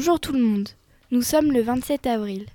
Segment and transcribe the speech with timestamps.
[0.00, 0.70] Bonjour tout le monde.
[1.10, 2.46] Nous sommes le 27 avril.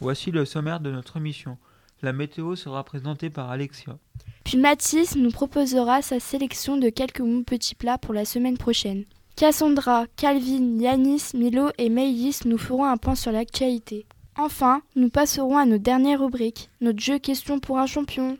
[0.00, 1.56] Voici le sommaire de notre émission.
[2.02, 3.96] La météo sera présentée par Alexia.
[4.44, 9.06] Puis Mathis nous proposera sa sélection de quelques bons petits plats pour la semaine prochaine.
[9.34, 14.04] Cassandra, Calvin, Yanis, Milo et Maïlis nous feront un point sur l'actualité.
[14.36, 18.36] Enfin, nous passerons à notre dernière rubrique, notre jeu question pour un champion.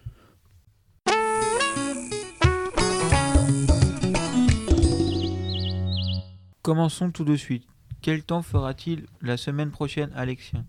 [6.61, 7.65] Commençons tout de suite.
[8.03, 10.65] Quel temps fera-t-il la semaine prochaine, Alexia?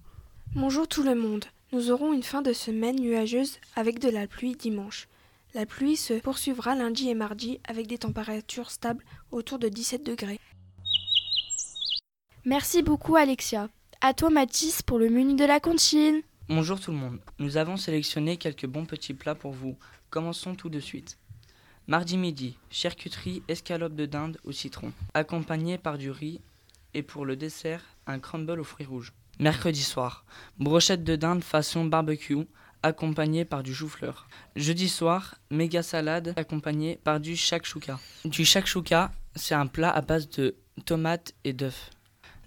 [0.53, 1.45] Bonjour tout le monde.
[1.71, 5.07] Nous aurons une fin de semaine nuageuse avec de la pluie dimanche.
[5.53, 10.39] La pluie se poursuivra lundi et mardi avec des températures stables autour de 17 degrés.
[12.43, 13.69] Merci beaucoup Alexia.
[14.01, 16.21] À toi Mathis pour le menu de la cantine.
[16.49, 17.19] Bonjour tout le monde.
[17.39, 19.77] Nous avons sélectionné quelques bons petits plats pour vous.
[20.09, 21.17] Commençons tout de suite.
[21.87, 26.41] Mardi midi, charcuterie escalope de dinde au citron, accompagné par du riz
[26.93, 29.13] et pour le dessert, un crumble aux fruits rouges.
[29.39, 30.25] Mercredi soir,
[30.59, 32.45] brochette de dinde façon barbecue,
[32.83, 34.27] accompagné par du chou-fleur.
[34.55, 37.99] Jeudi soir, méga salade accompagné par du shakshuka.
[38.25, 41.89] Du shakshuka, c'est un plat à base de tomates et d'œufs.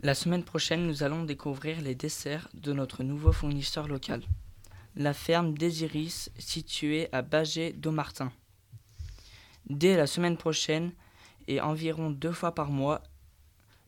[0.02, 4.22] La semaine prochaine, nous allons découvrir les desserts de notre nouveau fournisseur local,
[4.96, 8.30] la ferme Désiris située à Bagé d'Aumartin.
[9.70, 10.92] Dès la semaine prochaine
[11.48, 13.02] et environ deux fois par mois,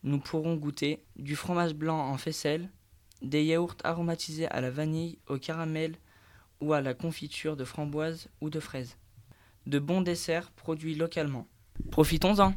[0.03, 2.69] nous pourrons goûter du fromage blanc en faisselle,
[3.21, 5.95] des yaourts aromatisés à la vanille, au caramel
[6.61, 8.97] ou à la confiture de framboise ou de fraises.
[9.65, 11.47] De bons desserts produits localement.
[11.91, 12.53] Profitons-en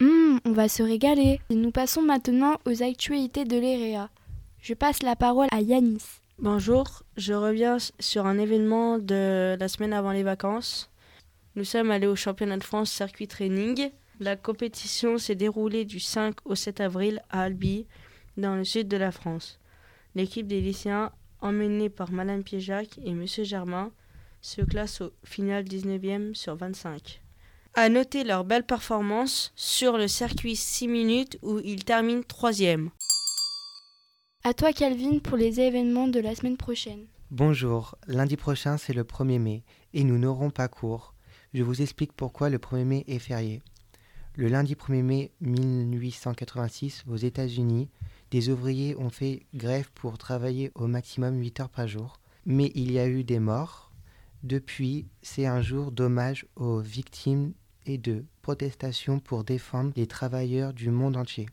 [0.00, 1.40] Hum, on va se régaler.
[1.50, 4.08] Nous passons maintenant aux actualités de l'EREA.
[4.62, 6.20] Je passe la parole à Yanis.
[6.38, 10.90] Bonjour, je reviens sur un événement de la semaine avant les vacances.
[11.54, 13.90] Nous sommes allés au championnat de France circuit training.
[14.22, 17.86] La compétition s'est déroulée du 5 au 7 avril à Albi,
[18.36, 19.58] dans le sud de la France.
[20.14, 21.10] L'équipe des lycéens,
[21.40, 23.90] emmenée par Madame Piéjac et Monsieur Germain,
[24.42, 27.22] se classe au final 19e sur 25.
[27.72, 32.90] À noter leur belle performance sur le circuit 6 minutes où ils terminent 3e.
[34.44, 37.06] À toi Calvin pour les événements de la semaine prochaine.
[37.30, 39.62] Bonjour, lundi prochain c'est le 1er mai
[39.94, 41.14] et nous n'aurons pas cours.
[41.54, 43.62] Je vous explique pourquoi le 1er mai est férié.
[44.40, 47.90] Le lundi 1er mai 1886, aux États-Unis,
[48.30, 52.20] des ouvriers ont fait grève pour travailler au maximum 8 heures par jour.
[52.46, 53.92] Mais il y a eu des morts.
[54.42, 57.52] Depuis, c'est un jour d'hommage aux victimes
[57.84, 61.46] et de protestation pour défendre les travailleurs du monde entier.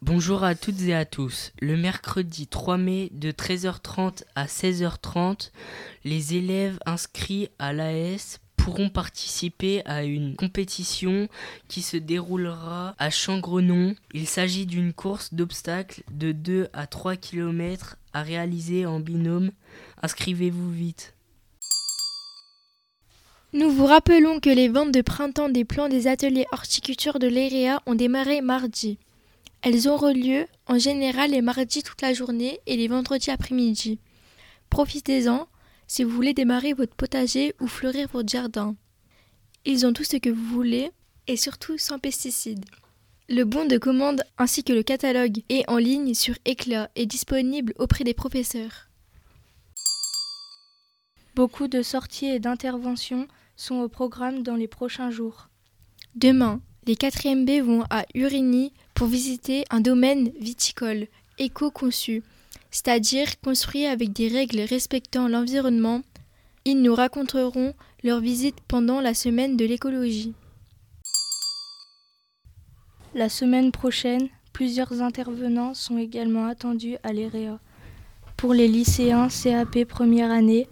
[0.00, 1.52] Bonjour à toutes et à tous.
[1.60, 5.52] Le mercredi 3 mai de 13h30 à 16h30,
[6.02, 11.28] les élèves inscrits à l'AS pourront participer à une compétition
[11.66, 13.96] qui se déroulera à Changrenon.
[14.14, 19.50] Il s'agit d'une course d'obstacles de 2 à 3 km à réaliser en binôme.
[20.00, 21.14] Inscrivez-vous vite.
[23.52, 27.82] Nous vous rappelons que les ventes de printemps des plans des ateliers horticulture de l'EREA
[27.86, 28.98] ont démarré mardi.
[29.62, 33.98] Elles auront lieu en général les mardis toute la journée et les vendredis après-midi.
[34.70, 35.48] Profitez-en
[35.92, 38.76] si vous voulez démarrer votre potager ou fleurir votre jardin.
[39.66, 40.90] Ils ont tout ce que vous voulez
[41.26, 42.64] et surtout sans pesticides.
[43.28, 47.74] Le bon de commande ainsi que le catalogue est en ligne sur Éclat et disponible
[47.78, 48.88] auprès des professeurs.
[51.34, 55.50] Beaucoup de sorties et d'interventions sont au programme dans les prochains jours.
[56.14, 61.08] Demain, les 4e B vont à Urigny pour visiter un domaine viticole
[61.38, 62.22] éco-conçu,
[62.70, 66.02] c'est-à-dire construit avec des règles respectant l'environnement.
[66.64, 70.34] Ils nous raconteront leur visite pendant la semaine de l'écologie.
[73.14, 77.58] La semaine prochaine, plusieurs intervenants sont également attendus à l'EREA.
[78.36, 80.66] Pour les lycéens CAP première année,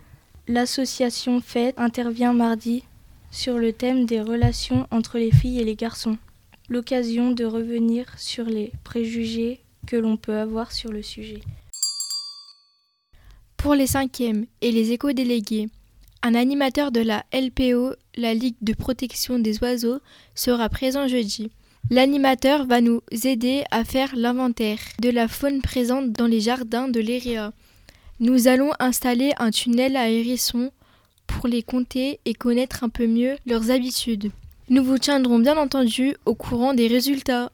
[0.49, 2.85] l'association FED intervient mardi
[3.31, 6.19] sur le thème des relations entre les filles et les garçons.
[6.69, 11.41] L'occasion de revenir sur les préjugés que l'on peut avoir sur le sujet.
[13.63, 15.69] Pour les cinquièmes et les éco-délégués,
[16.23, 20.01] un animateur de la LPO, la Ligue de protection des oiseaux,
[20.35, 21.51] sera présent jeudi.
[21.91, 27.01] L'animateur va nous aider à faire l'inventaire de la faune présente dans les jardins de
[27.01, 27.53] l'EREA.
[28.19, 30.71] Nous allons installer un tunnel à hérissons
[31.27, 34.33] pour les compter et connaître un peu mieux leurs habitudes.
[34.71, 37.53] Nous vous tiendrons bien entendu au courant des résultats.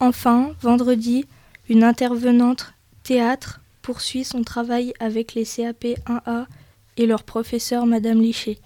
[0.00, 1.24] Enfin, vendredi,
[1.68, 2.74] une intervenante
[3.04, 6.46] théâtre poursuit son travail avec les CAP 1A
[6.96, 8.58] et leur professeur Madame Liché.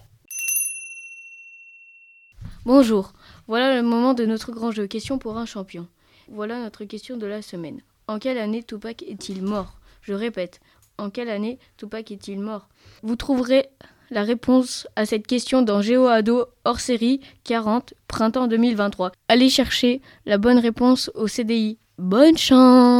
[2.64, 3.12] Bonjour,
[3.46, 4.86] voilà le moment de notre grand jeu.
[4.86, 5.86] Question pour un champion.
[6.28, 7.82] Voilà notre question de la semaine.
[8.08, 9.78] En quelle année Tupac est-il mort?
[10.00, 10.60] Je répète,
[10.98, 12.68] en quelle année Tupac est-il mort?
[13.02, 13.68] Vous trouverez
[14.10, 19.12] la réponse à cette question dans GeoAdo hors série 40 printemps 2023.
[19.28, 21.78] Allez chercher la bonne réponse au CDI.
[21.98, 22.93] Bonne chance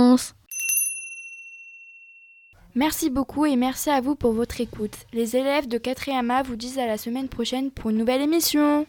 [2.77, 4.97] Merci beaucoup et merci à vous pour votre écoute.
[5.13, 8.85] Les élèves de 4e A vous disent à la semaine prochaine pour une nouvelle émission.